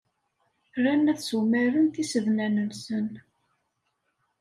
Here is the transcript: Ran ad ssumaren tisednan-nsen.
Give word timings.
Ran 0.83 1.09
ad 1.11 1.17
ssumaren 1.21 1.87
tisednan-nsen. 1.93 3.09